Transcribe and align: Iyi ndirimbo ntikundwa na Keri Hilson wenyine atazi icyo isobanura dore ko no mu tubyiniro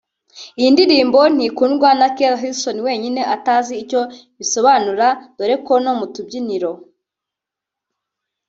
Iyi 0.59 0.69
ndirimbo 0.73 1.19
ntikundwa 1.35 1.89
na 1.99 2.07
Keri 2.15 2.37
Hilson 2.41 2.77
wenyine 2.85 3.21
atazi 3.35 3.73
icyo 3.83 4.01
isobanura 4.43 5.07
dore 5.37 5.55
ko 5.65 5.73
no 5.83 5.91
mu 5.99 6.05
tubyiniro 6.13 6.71